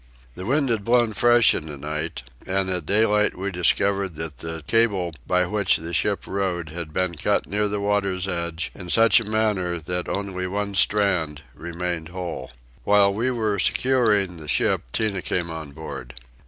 [0.33, 4.63] The wind had blown fresh in the night, and at daylight we discovered that the
[4.65, 9.19] cable by which the ship rode had been cut near the water's edge in such
[9.19, 12.49] a manner that only one strand remained whole.
[12.83, 16.15] While we were securing the ship Tinah came on board.